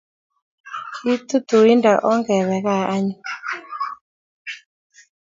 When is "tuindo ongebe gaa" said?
1.47-2.83